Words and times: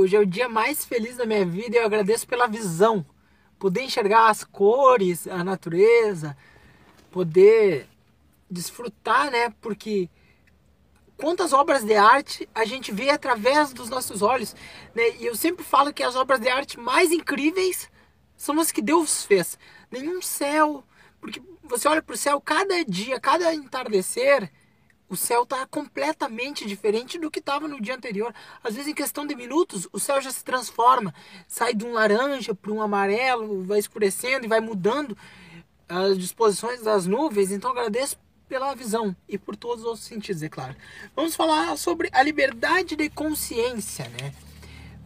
Hoje 0.00 0.14
é 0.14 0.20
o 0.20 0.24
dia 0.24 0.48
mais 0.48 0.84
feliz 0.84 1.16
da 1.16 1.26
minha 1.26 1.44
vida 1.44 1.74
e 1.74 1.80
eu 1.80 1.84
agradeço 1.84 2.24
pela 2.24 2.46
visão. 2.46 3.04
Poder 3.58 3.82
enxergar 3.82 4.28
as 4.28 4.44
cores, 4.44 5.26
a 5.26 5.42
natureza, 5.42 6.36
poder 7.10 7.84
desfrutar, 8.48 9.28
né? 9.28 9.52
Porque 9.60 10.08
quantas 11.16 11.52
obras 11.52 11.82
de 11.82 11.96
arte 11.96 12.48
a 12.54 12.64
gente 12.64 12.92
vê 12.92 13.10
através 13.10 13.72
dos 13.72 13.88
nossos 13.88 14.22
olhos, 14.22 14.54
né? 14.94 15.16
E 15.18 15.26
eu 15.26 15.34
sempre 15.34 15.64
falo 15.64 15.92
que 15.92 16.04
as 16.04 16.14
obras 16.14 16.38
de 16.38 16.48
arte 16.48 16.78
mais 16.78 17.10
incríveis 17.10 17.90
são 18.36 18.60
as 18.60 18.70
que 18.70 18.80
Deus 18.80 19.24
fez. 19.24 19.58
Nenhum 19.90 20.22
céu, 20.22 20.84
porque 21.20 21.42
você 21.64 21.88
olha 21.88 22.02
para 22.02 22.14
o 22.14 22.16
céu 22.16 22.40
cada 22.40 22.84
dia, 22.84 23.18
cada 23.18 23.52
entardecer, 23.52 24.48
o 25.08 25.16
céu 25.16 25.44
está 25.44 25.66
completamente 25.66 26.66
diferente 26.66 27.18
do 27.18 27.30
que 27.30 27.38
estava 27.38 27.66
no 27.66 27.80
dia 27.80 27.94
anterior. 27.94 28.34
Às 28.62 28.74
vezes, 28.74 28.88
em 28.88 28.94
questão 28.94 29.26
de 29.26 29.34
minutos, 29.34 29.88
o 29.92 29.98
céu 29.98 30.20
já 30.20 30.30
se 30.30 30.44
transforma, 30.44 31.14
sai 31.46 31.74
de 31.74 31.84
um 31.84 31.92
laranja 31.92 32.54
para 32.54 32.72
um 32.72 32.82
amarelo, 32.82 33.64
vai 33.64 33.78
escurecendo 33.78 34.44
e 34.44 34.48
vai 34.48 34.60
mudando 34.60 35.16
as 35.88 36.18
disposições 36.18 36.82
das 36.82 37.06
nuvens. 37.06 37.50
Então, 37.50 37.70
agradeço 37.70 38.18
pela 38.48 38.74
visão 38.74 39.14
e 39.28 39.36
por 39.38 39.56
todos 39.56 39.80
os 39.80 39.86
outros 39.86 40.04
sentidos, 40.04 40.42
é 40.42 40.48
claro. 40.48 40.74
Vamos 41.14 41.36
falar 41.36 41.76
sobre 41.76 42.08
a 42.12 42.22
liberdade 42.22 42.96
de 42.96 43.08
consciência, 43.10 44.08
né? 44.08 44.32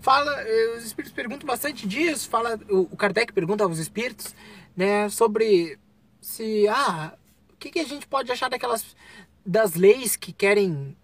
Fala, 0.01 0.33
eh, 0.43 0.75
os 0.77 0.85
espíritos 0.85 1.15
perguntam 1.15 1.47
bastante 1.47 1.87
disso. 1.87 2.29
Fala, 2.29 2.59
o 2.69 2.97
Kardec 2.97 3.33
pergunta 3.33 3.63
aos 3.63 3.79
espíritos, 3.79 4.35
né, 4.77 5.09
sobre 5.09 5.79
se 6.21 6.67
ah, 6.69 7.15
o 7.53 7.57
que, 7.57 7.71
que 7.71 7.79
a 7.79 7.85
gente 7.85 8.07
pode 8.07 8.31
achar 8.33 8.49
daquelas 8.49 8.97
das 9.45 9.75
leis 9.75 10.17
que 10.17 10.33
querem 10.33 10.97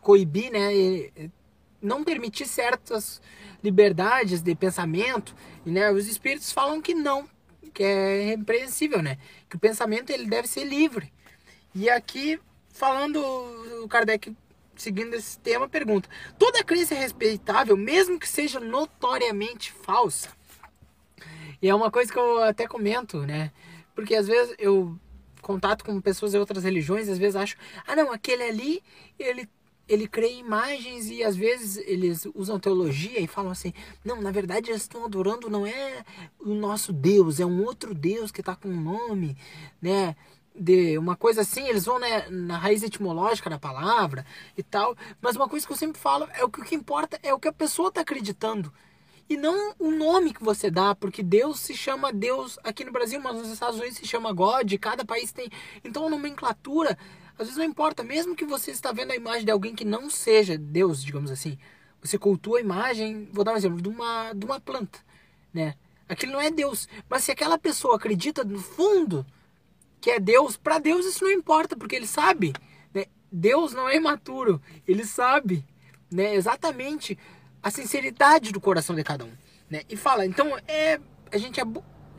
coibir, 0.00 0.50
né, 0.52 1.30
não 1.80 2.04
permitir 2.04 2.46
certas 2.46 3.20
liberdades 3.62 4.40
de 4.42 4.54
pensamento, 4.54 5.34
e, 5.64 5.70
né, 5.70 5.90
os 5.90 6.06
espíritos 6.06 6.52
falam 6.52 6.80
que 6.80 6.94
não, 6.94 7.28
que 7.72 7.82
é 7.82 8.24
repreensível, 8.24 9.02
né, 9.02 9.18
que 9.48 9.56
o 9.56 9.60
pensamento 9.60 10.10
ele 10.10 10.26
deve 10.26 10.48
ser 10.48 10.64
livre. 10.64 11.12
E 11.74 11.90
aqui 11.90 12.40
falando 12.70 13.16
o 13.82 13.88
Kardec 13.88 14.34
seguindo 14.76 15.14
esse 15.14 15.38
tema 15.38 15.68
pergunta: 15.68 16.08
toda 16.38 16.62
crença 16.62 16.94
é 16.94 16.98
respeitável, 16.98 17.76
mesmo 17.76 18.18
que 18.18 18.28
seja 18.28 18.60
notoriamente 18.60 19.72
falsa? 19.72 20.30
E 21.60 21.68
é 21.68 21.74
uma 21.74 21.90
coisa 21.90 22.12
que 22.12 22.18
eu 22.18 22.42
até 22.42 22.66
comento, 22.66 23.20
né? 23.26 23.50
Porque 23.94 24.14
às 24.14 24.26
vezes 24.26 24.54
eu 24.58 24.98
contato 25.46 25.84
com 25.84 26.00
pessoas 26.00 26.32
de 26.32 26.38
outras 26.38 26.64
religiões, 26.64 27.08
às 27.08 27.18
vezes 27.18 27.36
acho, 27.36 27.56
ah 27.86 27.94
não, 27.94 28.12
aquele 28.12 28.42
ali, 28.42 28.82
ele 29.16 29.48
ele 29.88 30.10
em 30.20 30.40
imagens 30.40 31.08
e 31.08 31.22
às 31.22 31.36
vezes 31.36 31.76
eles 31.86 32.26
usam 32.34 32.58
teologia 32.58 33.20
e 33.20 33.28
falam 33.28 33.52
assim: 33.52 33.72
não, 34.04 34.20
na 34.20 34.32
verdade 34.32 34.68
eles 34.68 34.82
estão 34.82 35.04
adorando 35.04 35.48
não 35.48 35.64
é 35.64 36.04
o 36.40 36.54
nosso 36.54 36.92
Deus, 36.92 37.38
é 37.38 37.46
um 37.46 37.62
outro 37.62 37.94
Deus 37.94 38.32
que 38.32 38.40
está 38.40 38.56
com 38.56 38.68
um 38.68 38.80
nome, 38.80 39.36
né? 39.80 40.16
De 40.58 40.98
uma 40.98 41.14
coisa 41.14 41.42
assim, 41.42 41.68
eles 41.68 41.84
vão 41.84 42.00
né, 42.00 42.28
na 42.28 42.58
raiz 42.58 42.82
etimológica 42.82 43.48
da 43.48 43.60
palavra 43.60 44.26
e 44.56 44.62
tal. 44.64 44.96
Mas 45.20 45.36
uma 45.36 45.48
coisa 45.48 45.64
que 45.64 45.72
eu 45.72 45.76
sempre 45.76 46.00
falo 46.00 46.26
é 46.34 46.42
o 46.42 46.48
que, 46.48 46.60
o 46.60 46.64
que 46.64 46.74
importa 46.74 47.20
é 47.22 47.32
o 47.32 47.38
que 47.38 47.46
a 47.46 47.52
pessoa 47.52 47.90
está 47.90 48.00
acreditando 48.00 48.72
e 49.28 49.36
não 49.36 49.74
o 49.78 49.90
nome 49.90 50.32
que 50.32 50.42
você 50.42 50.70
dá, 50.70 50.94
porque 50.94 51.22
Deus 51.22 51.60
se 51.60 51.74
chama 51.74 52.12
Deus 52.12 52.58
aqui 52.62 52.84
no 52.84 52.92
Brasil, 52.92 53.20
mas 53.20 53.36
nos 53.36 53.50
Estados 53.50 53.78
Unidos 53.78 53.98
se 53.98 54.06
chama 54.06 54.32
God, 54.32 54.72
cada 54.80 55.04
país 55.04 55.32
tem. 55.32 55.50
Então 55.84 56.06
a 56.06 56.10
nomenclatura, 56.10 56.96
às 57.32 57.46
vezes 57.46 57.56
não 57.56 57.64
importa, 57.64 58.04
mesmo 58.04 58.36
que 58.36 58.44
você 58.44 58.70
está 58.70 58.92
vendo 58.92 59.10
a 59.10 59.16
imagem 59.16 59.44
de 59.44 59.50
alguém 59.50 59.74
que 59.74 59.84
não 59.84 60.08
seja 60.08 60.56
Deus, 60.56 61.02
digamos 61.02 61.30
assim. 61.30 61.58
Você 62.00 62.16
cultua 62.18 62.58
a 62.58 62.60
imagem, 62.60 63.28
vou 63.32 63.44
dar 63.44 63.54
um 63.54 63.56
exemplo, 63.56 63.80
de 63.82 63.88
uma, 63.88 64.32
de 64.32 64.44
uma 64.44 64.60
planta, 64.60 65.00
né? 65.52 65.74
Aquilo 66.08 66.32
não 66.34 66.40
é 66.40 66.50
Deus, 66.50 66.88
mas 67.08 67.24
se 67.24 67.32
aquela 67.32 67.58
pessoa 67.58 67.96
acredita 67.96 68.44
no 68.44 68.60
fundo 68.60 69.26
que 70.00 70.10
é 70.10 70.20
Deus, 70.20 70.56
para 70.56 70.78
Deus 70.78 71.04
isso 71.04 71.24
não 71.24 71.32
importa, 71.32 71.76
porque 71.76 71.96
ele 71.96 72.06
sabe, 72.06 72.52
né? 72.94 73.06
Deus 73.32 73.72
não 73.72 73.88
é 73.88 73.96
imaturo, 73.96 74.62
ele 74.86 75.04
sabe, 75.04 75.64
né? 76.12 76.36
Exatamente 76.36 77.18
a 77.66 77.70
sinceridade 77.72 78.52
do 78.52 78.60
coração 78.60 78.94
de 78.94 79.02
cada 79.02 79.24
um. 79.24 79.32
Né? 79.68 79.82
E 79.88 79.96
fala, 79.96 80.24
então 80.24 80.56
é, 80.68 81.00
a 81.32 81.36
gente 81.36 81.60
é, 81.60 81.64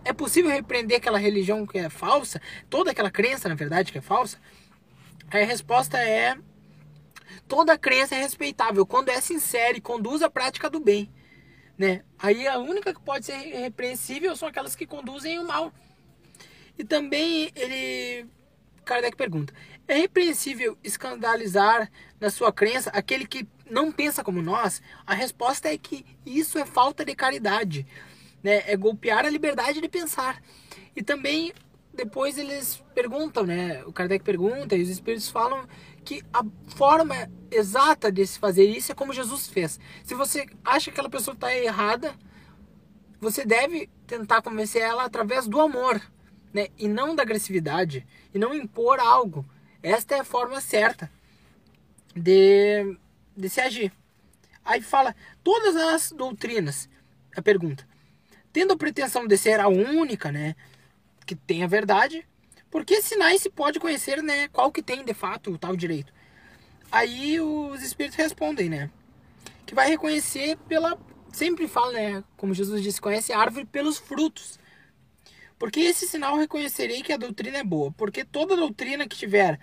é 0.04 0.12
possível 0.12 0.52
repreender 0.52 0.98
aquela 0.98 1.18
religião 1.18 1.66
que 1.66 1.78
é 1.78 1.90
falsa, 1.90 2.42
toda 2.70 2.92
aquela 2.92 3.10
crença, 3.10 3.48
na 3.48 3.56
verdade, 3.56 3.94
que 3.94 3.98
é 3.98 4.02
falsa? 4.02 4.38
Aí 5.32 5.44
a 5.44 5.46
resposta 5.46 5.98
é 5.98 6.38
toda 7.48 7.78
crença 7.78 8.14
é 8.14 8.20
respeitável 8.20 8.86
quando 8.86 9.08
é 9.08 9.22
sincera 9.22 9.78
e 9.78 9.80
conduz 9.80 10.22
à 10.22 10.30
prática 10.30 10.70
do 10.70 10.82
bem. 10.82 11.10
Né? 11.78 12.04
Aí 12.20 12.46
a 12.46 12.58
única 12.58 12.94
que 12.94 13.00
pode 13.00 13.26
ser 13.26 13.38
repreensível 13.38 14.36
são 14.36 14.50
aquelas 14.50 14.76
que 14.76 14.86
conduzem 14.86 15.40
o 15.40 15.48
mal. 15.48 15.72
E 16.78 16.84
também 16.84 17.54
ele 17.56 18.28
Kardec 18.84 19.16
pergunta: 19.16 19.54
é 19.88 19.96
repreensível 19.96 20.78
escandalizar 20.84 21.90
na 22.20 22.30
sua 22.30 22.52
crença 22.52 22.90
aquele 22.90 23.26
que 23.26 23.48
não 23.70 23.92
pensa 23.92 24.24
como 24.24 24.42
nós? 24.42 24.82
A 25.06 25.14
resposta 25.14 25.70
é 25.70 25.78
que 25.78 26.06
isso 26.26 26.58
é 26.58 26.66
falta 26.66 27.06
de 27.06 27.16
caridade, 27.16 27.88
né? 28.44 28.64
É 28.68 28.76
golpear 28.76 29.26
a 29.26 29.30
liberdade 29.30 29.80
de 29.80 29.88
pensar. 29.88 30.42
E 30.96 31.02
também 31.02 31.54
depois 31.94 32.38
eles 32.38 32.84
perguntam, 32.94 33.46
né? 33.46 33.84
O 33.86 33.94
Kardec 33.94 34.24
pergunta 34.24 34.76
e 34.76 34.84
os 34.84 34.90
espíritos 34.90 35.30
falam 35.30 35.68
que 36.06 36.24
a 36.32 36.44
forma 36.76 37.30
exata 37.50 38.12
de 38.12 38.26
se 38.26 38.38
fazer 38.40 38.66
isso 38.66 38.92
é 38.92 38.96
como 38.96 39.14
Jesus 39.14 39.48
fez. 39.48 39.80
Se 40.04 40.14
você 40.14 40.46
acha 40.64 40.86
que 40.86 40.92
aquela 40.92 41.10
pessoa 41.10 41.34
está 41.34 41.54
errada, 41.56 42.14
você 43.20 43.46
deve 43.46 43.90
tentar 44.06 44.42
convencer 44.42 44.82
ela 44.82 45.04
através 45.04 45.48
do 45.48 45.60
amor, 45.60 46.02
né? 46.54 46.68
E 46.78 46.88
não 46.88 47.16
da 47.16 47.24
agressividade, 47.24 48.06
e 48.34 48.38
não 48.38 48.54
impor 48.54 49.00
algo. 49.00 49.46
Esta 49.88 50.16
é 50.16 50.20
a 50.20 50.26
forma 50.26 50.60
certa 50.60 51.10
de 52.14 52.98
de 53.38 53.48
se 53.48 53.62
agir. 53.62 53.94
Aí 54.66 54.82
fala 54.82 55.16
todas 55.44 55.78
as 55.78 56.12
doutrinas. 56.12 56.90
A 57.36 57.42
pergunta: 57.42 57.88
tendo 58.52 58.74
a 58.74 58.78
pretensão 58.78 59.26
de 59.26 59.38
ser 59.38 59.62
a 59.62 59.70
única, 59.70 60.30
né, 60.30 60.56
que 61.26 61.36
tem 61.36 61.64
a 61.64 61.68
verdade, 61.68 62.28
por 62.70 62.84
que 62.84 63.02
sinais 63.02 63.42
se 63.42 63.50
pode 63.50 63.80
conhecer, 63.80 64.22
né, 64.22 64.50
qual 64.50 64.72
que 64.72 64.82
tem 64.82 65.06
de 65.06 65.14
fato 65.14 65.54
o 65.54 65.58
tal 65.58 65.74
direito? 65.74 66.12
Aí 66.92 67.40
os 67.40 67.82
espíritos 67.82 68.18
respondem, 68.18 68.70
né, 68.70 68.90
que 69.66 69.74
vai 69.74 69.88
reconhecer 69.88 70.58
pela 70.68 70.98
sempre 71.32 71.68
fala, 71.68 71.94
né, 71.94 72.24
como 72.36 72.54
Jesus 72.54 72.82
disse, 72.82 73.00
conhece 73.00 73.32
a 73.32 73.40
árvore 73.40 73.66
pelos 73.66 74.00
frutos. 74.00 74.60
Porque 75.58 75.80
esse 75.80 76.08
sinal 76.08 76.38
reconhecerei 76.38 77.02
que 77.02 77.14
a 77.14 77.18
doutrina 77.18 77.58
é 77.58 77.64
boa, 77.64 77.92
porque 77.92 78.24
toda 78.24 78.56
doutrina 78.56 79.08
que 79.08 79.18
tiver 79.18 79.60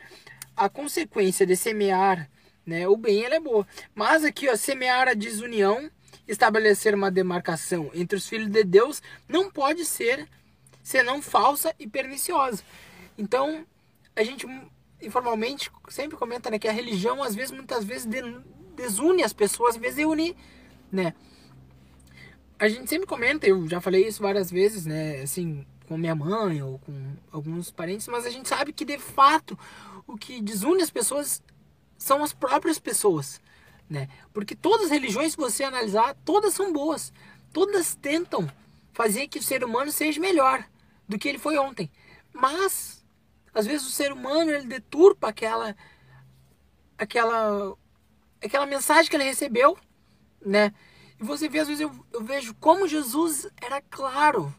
a 0.56 0.68
consequência 0.68 1.46
de 1.46 1.56
semear 1.56 2.28
né? 2.66 2.88
O 2.88 2.96
bem 2.96 3.24
ela 3.24 3.36
é 3.36 3.40
boa. 3.40 3.66
Mas 3.94 4.24
aqui, 4.24 4.48
ó, 4.48 4.56
semear 4.56 5.08
a 5.08 5.14
desunião, 5.14 5.90
estabelecer 6.26 6.94
uma 6.94 7.10
demarcação 7.10 7.90
entre 7.94 8.16
os 8.16 8.28
filhos 8.28 8.48
de 8.48 8.64
Deus, 8.64 9.02
não 9.28 9.50
pode 9.50 9.84
ser 9.84 10.28
senão 10.82 11.20
falsa 11.20 11.74
e 11.78 11.86
perniciosa. 11.86 12.62
Então, 13.16 13.66
a 14.16 14.22
gente 14.22 14.46
informalmente 15.02 15.70
sempre 15.88 16.16
comenta 16.16 16.50
né, 16.50 16.58
que 16.58 16.68
a 16.68 16.72
religião, 16.72 17.22
às 17.22 17.34
vezes, 17.34 17.50
muitas 17.50 17.84
vezes, 17.84 18.08
desune 18.74 19.22
as 19.22 19.32
pessoas, 19.32 19.74
às 19.74 19.80
vezes 19.80 19.96
de 19.96 20.04
unir, 20.04 20.34
né? 20.90 21.14
A 22.58 22.68
gente 22.68 22.88
sempre 22.88 23.06
comenta, 23.06 23.46
eu 23.46 23.68
já 23.68 23.80
falei 23.80 24.06
isso 24.06 24.22
várias 24.22 24.50
vezes, 24.50 24.86
né? 24.86 25.20
Assim, 25.22 25.66
com 25.86 25.96
minha 25.96 26.14
mãe 26.14 26.62
ou 26.62 26.78
com 26.78 27.16
alguns 27.30 27.70
parentes, 27.70 28.08
mas 28.08 28.26
a 28.26 28.30
gente 28.30 28.48
sabe 28.48 28.72
que 28.72 28.84
de 28.84 28.98
fato 28.98 29.58
o 30.06 30.16
que 30.16 30.40
desune 30.40 30.82
as 30.82 30.90
pessoas 30.90 31.42
são 31.96 32.22
as 32.22 32.32
próprias 32.32 32.78
pessoas, 32.78 33.40
né? 33.88 34.08
Porque 34.32 34.54
todas 34.54 34.86
as 34.86 34.90
religiões, 34.90 35.32
se 35.32 35.38
você 35.38 35.64
analisar, 35.64 36.16
todas 36.24 36.54
são 36.54 36.72
boas. 36.72 37.12
Todas 37.52 37.94
tentam 37.94 38.50
fazer 38.92 39.28
que 39.28 39.38
o 39.38 39.42
ser 39.42 39.64
humano 39.64 39.90
seja 39.92 40.20
melhor 40.20 40.64
do 41.08 41.18
que 41.18 41.28
ele 41.28 41.38
foi 41.38 41.58
ontem. 41.58 41.90
Mas 42.32 43.04
às 43.52 43.66
vezes 43.66 43.86
o 43.86 43.90
ser 43.90 44.12
humano 44.12 44.50
ele 44.50 44.66
deturpa 44.66 45.28
aquela 45.28 45.76
aquela 46.98 47.76
aquela 48.42 48.66
mensagem 48.66 49.08
que 49.08 49.16
ele 49.16 49.24
recebeu, 49.24 49.78
né? 50.44 50.72
E 51.18 51.24
você 51.24 51.48
vê 51.48 51.60
às 51.60 51.68
vezes 51.68 51.80
eu, 51.80 51.92
eu 52.12 52.22
vejo 52.22 52.54
como 52.54 52.88
Jesus 52.88 53.46
era 53.60 53.80
claro. 53.80 54.54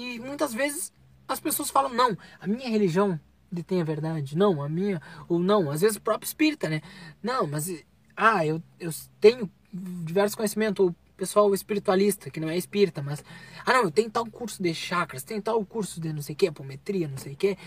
E 0.00 0.18
muitas 0.18 0.54
vezes 0.54 0.92
as 1.28 1.40
pessoas 1.40 1.70
falam: 1.70 1.92
"Não, 1.92 2.16
a 2.40 2.46
minha 2.46 2.68
religião 2.68 3.18
detém 3.50 3.80
a 3.80 3.84
verdade. 3.84 4.36
Não, 4.36 4.62
a 4.62 4.68
minha. 4.68 5.00
Ou 5.28 5.38
não, 5.38 5.70
às 5.70 5.80
vezes 5.80 5.96
o 5.96 6.00
próprio 6.00 6.26
espírita, 6.26 6.68
né? 6.68 6.80
Não, 7.22 7.46
mas. 7.46 7.84
Ah, 8.16 8.44
eu, 8.46 8.62
eu 8.78 8.90
tenho 9.20 9.50
diversos 9.72 10.34
conhecimentos. 10.34 10.92
Pessoal 11.16 11.52
espiritualista, 11.52 12.30
que 12.30 12.40
não 12.40 12.48
é 12.48 12.56
espírita, 12.56 13.02
mas. 13.02 13.22
Ah, 13.66 13.74
não, 13.74 13.82
eu 13.82 13.90
tenho 13.90 14.10
tal 14.10 14.24
curso 14.24 14.62
de 14.62 14.72
chakras, 14.72 15.22
tem 15.22 15.38
tal 15.38 15.62
curso 15.66 16.00
de 16.00 16.14
não 16.14 16.22
sei 16.22 16.34
o 16.34 16.36
que, 16.36 16.46
apometria, 16.46 17.06
não 17.08 17.18
sei 17.18 17.34
o 17.34 17.36
que. 17.36 17.58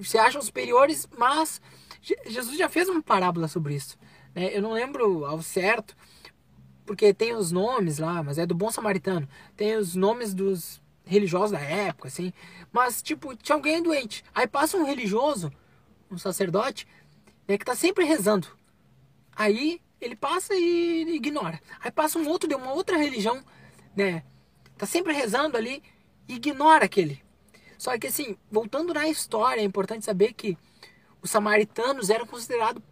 Se 0.00 0.16
acham 0.16 0.40
superiores, 0.40 1.08
mas. 1.18 1.60
Jesus 2.00 2.56
já 2.56 2.68
fez 2.68 2.88
uma 2.88 3.02
parábola 3.02 3.48
sobre 3.48 3.74
isso. 3.74 3.98
Né? 4.32 4.56
Eu 4.56 4.62
não 4.62 4.72
lembro 4.72 5.24
ao 5.24 5.42
certo, 5.42 5.96
porque 6.86 7.12
tem 7.12 7.34
os 7.34 7.50
nomes 7.50 7.98
lá, 7.98 8.22
mas 8.22 8.38
é 8.38 8.46
do 8.46 8.54
bom 8.54 8.70
samaritano. 8.70 9.28
Tem 9.56 9.74
os 9.74 9.96
nomes 9.96 10.32
dos 10.32 10.80
religiosos 11.04 11.52
da 11.52 11.60
época, 11.60 12.08
assim. 12.08 12.32
Mas, 12.72 13.02
tipo, 13.02 13.36
tinha 13.36 13.56
alguém 13.56 13.82
doente. 13.82 14.24
Aí 14.34 14.46
passa 14.46 14.76
um 14.76 14.84
religioso, 14.84 15.52
um 16.10 16.18
sacerdote, 16.18 16.86
né, 17.46 17.58
que 17.58 17.64
tá 17.64 17.74
sempre 17.74 18.04
rezando. 18.04 18.48
Aí 19.36 19.80
ele 20.00 20.16
passa 20.16 20.54
e 20.54 21.16
ignora. 21.16 21.60
Aí 21.80 21.90
passa 21.90 22.18
um 22.18 22.28
outro 22.28 22.48
de 22.48 22.54
uma 22.54 22.72
outra 22.72 22.96
religião, 22.96 23.42
né? 23.96 24.22
Tá 24.76 24.86
sempre 24.86 25.12
rezando 25.12 25.56
ali 25.56 25.82
e 26.28 26.34
ignora 26.34 26.84
aquele. 26.84 27.22
Só 27.78 27.96
que 27.98 28.06
assim, 28.06 28.36
voltando 28.50 28.94
na 28.94 29.08
história, 29.08 29.60
é 29.60 29.64
importante 29.64 30.04
saber 30.04 30.32
que 30.32 30.56
os 31.20 31.30
samaritanos 31.30 32.10
eram 32.10 32.26
considerados 32.26 32.82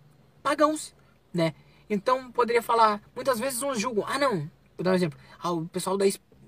pagãos, 0.42 0.94
né? 1.32 1.54
Então 1.88 2.32
poderia 2.32 2.62
falar, 2.62 3.00
muitas 3.14 3.38
vezes 3.38 3.62
uns 3.62 3.78
julgam, 3.78 4.04
ah 4.06 4.18
não, 4.18 4.50
vou 4.76 4.84
dar 4.84 4.92
um 4.92 4.94
exemplo, 4.94 5.18
ah, 5.38 5.52
o 5.52 5.66
pessoal 5.66 5.96
da 5.96 6.06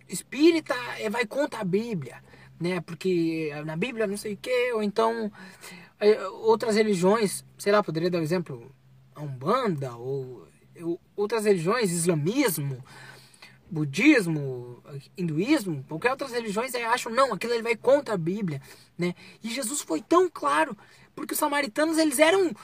espírita 0.09 0.75
é, 0.99 1.09
vai 1.11 1.27
contra 1.27 1.61
a 1.61 1.65
Bíblia, 1.65 2.23
né? 2.61 2.81
Porque 2.81 3.51
na 3.65 3.77
Bíblia 3.77 4.07
não 4.07 4.17
sei 4.17 4.35
o 4.35 4.37
que, 4.37 4.73
ou 4.73 4.83
então 4.83 5.31
outras 6.43 6.77
religiões, 6.77 7.45
sei 7.57 7.73
lá, 7.73 7.83
poderia 7.83 8.11
dar 8.11 8.19
um 8.19 8.23
exemplo, 8.23 8.75
a 9.15 9.23
Umbanda, 9.23 9.95
ou 9.97 10.47
outras 11.17 11.45
religiões, 11.45 11.91
islamismo, 11.91 12.85
budismo, 13.71 14.83
hinduísmo, 15.17 15.85
qualquer 15.89 16.11
outras 16.11 16.33
religiões 16.33 16.75
acham, 16.75 17.11
não, 17.13 17.33
aquilo 17.33 17.55
ele 17.55 17.63
vai 17.63 17.77
contra 17.77 18.15
a 18.15 18.19
Bíblia, 18.19 18.61
né? 18.99 19.15
E 19.43 19.51
Jesus 19.51 19.81
foi 19.81 20.03
tão 20.03 20.29
claro, 20.29 20.77
porque 21.15 21.33
os 21.33 21.39
samaritanos, 21.39 21.97
eles 21.97 22.19
eram, 22.19 22.55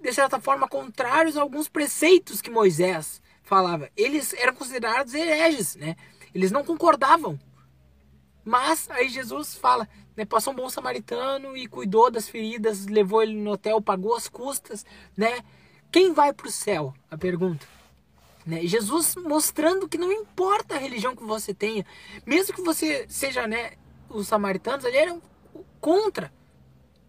de 0.00 0.12
certa 0.12 0.38
forma, 0.38 0.68
contrários 0.68 1.36
a 1.36 1.42
alguns 1.42 1.68
preceitos 1.68 2.40
que 2.40 2.50
Moisés 2.50 3.20
falava. 3.42 3.90
Eles 3.96 4.32
eram 4.34 4.54
considerados 4.54 5.12
hereges, 5.12 5.74
né? 5.76 5.96
Eles 6.34 6.50
não 6.50 6.64
concordavam. 6.64 7.38
Mas 8.44 8.88
aí 8.90 9.08
Jesus 9.08 9.54
fala, 9.54 9.88
né, 10.16 10.24
passou 10.24 10.52
um 10.52 10.56
bom 10.56 10.68
samaritano 10.68 11.56
e 11.56 11.66
cuidou 11.66 12.10
das 12.10 12.28
feridas, 12.28 12.86
levou 12.86 13.22
ele 13.22 13.34
no 13.34 13.52
hotel, 13.52 13.80
pagou 13.80 14.14
as 14.14 14.28
custas, 14.28 14.84
né? 15.16 15.44
Quem 15.92 16.12
vai 16.12 16.32
para 16.32 16.46
o 16.46 16.50
céu? 16.50 16.94
A 17.10 17.18
pergunta. 17.18 17.66
Né? 18.46 18.66
Jesus 18.66 19.16
mostrando 19.16 19.88
que 19.88 19.98
não 19.98 20.10
importa 20.10 20.74
a 20.74 20.78
religião 20.78 21.14
que 21.14 21.22
você 21.22 21.52
tenha, 21.52 21.84
mesmo 22.24 22.54
que 22.54 22.62
você 22.62 23.06
seja, 23.08 23.46
né, 23.46 23.72
os 24.08 24.26
samaritanos, 24.28 24.84
eles 24.84 24.98
eram 24.98 25.22
contra 25.80 26.32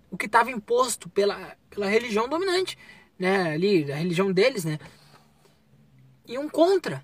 o 0.10 0.18
que 0.18 0.26
estava 0.26 0.52
imposto 0.52 1.10
pela, 1.10 1.56
pela 1.70 1.88
religião 1.88 2.28
dominante, 2.28 2.78
né, 3.18 3.54
ali, 3.54 3.92
a 3.92 3.96
religião 3.96 4.32
deles, 4.32 4.66
né, 4.66 4.78
iam 6.28 6.50
contra. 6.50 7.04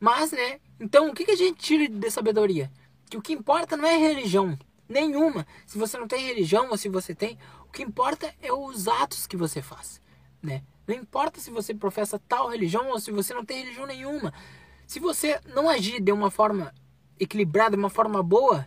Mas, 0.00 0.32
né, 0.32 0.60
então 0.80 1.08
o 1.08 1.14
que, 1.14 1.30
a 1.30 1.36
gente 1.36 1.58
tira 1.58 1.88
de 1.88 2.10
sabedoria? 2.10 2.70
Que 3.10 3.16
o 3.16 3.22
que 3.22 3.32
importa 3.32 3.76
não 3.76 3.86
é 3.86 3.96
religião 3.96 4.58
nenhuma. 4.88 5.46
Se 5.66 5.78
você 5.78 5.98
não 5.98 6.06
tem 6.06 6.24
religião 6.26 6.68
ou 6.70 6.76
se 6.76 6.88
você 6.88 7.14
tem, 7.14 7.38
o 7.66 7.72
que 7.72 7.82
importa 7.82 8.34
é 8.40 8.52
os 8.52 8.88
atos 8.88 9.26
que 9.26 9.36
você 9.36 9.60
faz, 9.60 10.00
né? 10.42 10.62
Não 10.86 10.94
importa 10.94 11.38
se 11.40 11.50
você 11.50 11.74
professa 11.74 12.18
tal 12.18 12.48
religião 12.48 12.88
ou 12.88 12.98
se 12.98 13.10
você 13.10 13.34
não 13.34 13.44
tem 13.44 13.58
religião 13.58 13.86
nenhuma. 13.86 14.32
Se 14.86 14.98
você 14.98 15.38
não 15.54 15.68
agir 15.68 16.00
de 16.00 16.10
uma 16.10 16.30
forma 16.30 16.72
equilibrada, 17.20 17.76
de 17.76 17.82
uma 17.82 17.90
forma 17.90 18.22
boa, 18.22 18.66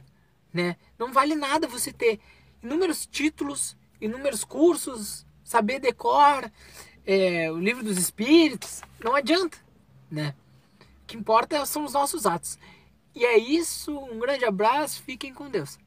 né, 0.53 0.75
não 0.99 1.11
vale 1.11 1.33
nada 1.33 1.67
você 1.67 1.91
ter 1.91 2.19
inúmeros 2.61 3.07
títulos, 3.07 3.75
inúmeros 3.99 4.43
cursos, 4.43 5.25
saber 5.43 5.79
decor, 5.79 6.51
é, 7.05 7.51
o 7.51 7.57
livro 7.57 7.83
dos 7.83 7.97
espíritos. 7.97 8.81
Não 9.03 9.15
adianta, 9.15 9.57
né? 10.11 10.35
Que 11.11 11.17
importa 11.17 11.65
são 11.65 11.83
os 11.83 11.91
nossos 11.91 12.25
atos. 12.25 12.57
E 13.13 13.25
é 13.25 13.37
isso. 13.37 13.93
Um 13.97 14.17
grande 14.17 14.45
abraço. 14.45 15.03
Fiquem 15.03 15.33
com 15.33 15.49
Deus. 15.49 15.77